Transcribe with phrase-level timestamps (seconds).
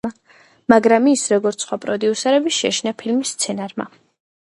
[0.73, 3.93] მაგრამ ის, როგორც სხვა პროდიუსერები შეაშინა ფილმის სცენარმა.